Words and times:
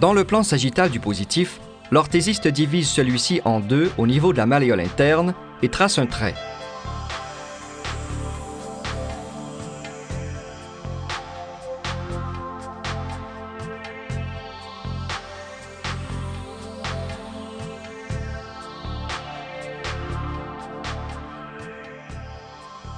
Dans 0.00 0.14
le 0.14 0.24
plan 0.24 0.42
sagittal 0.42 0.88
du 0.88 0.98
positif, 0.98 1.60
l'orthésiste 1.90 2.48
divise 2.48 2.88
celui-ci 2.88 3.42
en 3.44 3.60
deux 3.60 3.92
au 3.98 4.06
niveau 4.06 4.32
de 4.32 4.38
la 4.38 4.46
malléole 4.46 4.80
interne 4.80 5.34
et 5.60 5.68
trace 5.68 5.98
un 5.98 6.06
trait. 6.06 6.34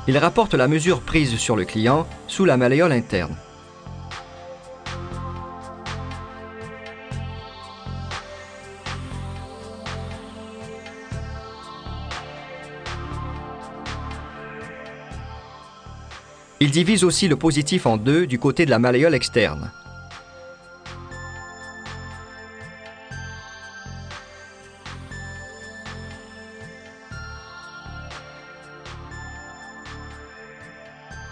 Il 0.07 0.19
rapporte 0.19 0.55
la 0.55 0.69
mesure 0.69 1.01
prise 1.01 1.37
sur 1.37 1.57
le 1.57 1.65
client 1.65 2.07
sous 2.29 2.45
la 2.45 2.57
malléole 2.57 2.93
interne. 2.93 3.35
Il 16.63 16.71
divise 16.71 17.03
aussi 17.03 17.27
le 17.27 17.35
positif 17.35 17.87
en 17.87 17.97
deux 17.97 18.25
du 18.25 18.39
côté 18.39 18.65
de 18.67 18.71
la 18.71 18.79
malléole 18.79 19.17
externe. 19.17 19.73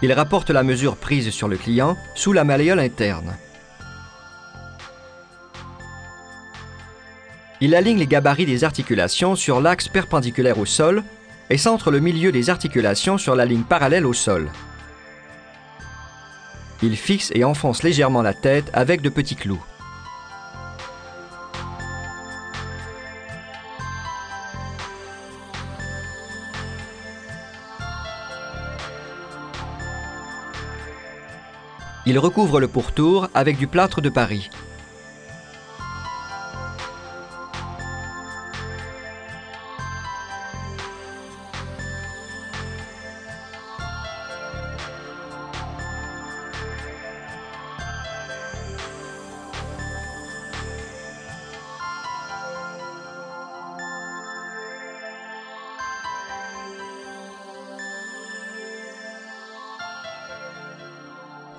Il 0.01 0.11
rapporte 0.11 0.49
la 0.49 0.63
mesure 0.63 0.97
prise 0.97 1.29
sur 1.29 1.47
le 1.47 1.55
client 1.55 1.95
sous 2.13 2.33
la 2.33 2.43
malléole 2.43 2.81
interne. 2.81 3.37
Il 7.61 7.73
aligne 7.73 7.99
les 7.99 8.05
gabarits 8.05 8.45
des 8.45 8.65
articulations 8.65 9.37
sur 9.37 9.61
l'axe 9.61 9.87
perpendiculaire 9.87 10.59
au 10.59 10.65
sol 10.65 11.05
et 11.49 11.57
centre 11.57 11.89
le 11.89 12.01
milieu 12.01 12.33
des 12.33 12.49
articulations 12.49 13.17
sur 13.17 13.37
la 13.37 13.45
ligne 13.45 13.63
parallèle 13.63 14.05
au 14.05 14.11
sol. 14.11 14.51
Il 16.83 16.97
fixe 16.97 17.31
et 17.35 17.43
enfonce 17.43 17.83
légèrement 17.83 18.23
la 18.23 18.33
tête 18.33 18.71
avec 18.73 19.01
de 19.01 19.09
petits 19.09 19.35
clous. 19.35 19.63
Il 32.07 32.17
recouvre 32.17 32.59
le 32.59 32.67
pourtour 32.67 33.29
avec 33.35 33.57
du 33.57 33.67
plâtre 33.67 34.01
de 34.01 34.09
Paris. 34.09 34.49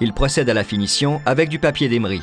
Il 0.02 0.12
procède 0.12 0.50
à 0.50 0.54
la 0.54 0.64
finition 0.64 1.22
avec 1.24 1.48
du 1.48 1.60
papier 1.60 1.88
d'émery. 1.88 2.22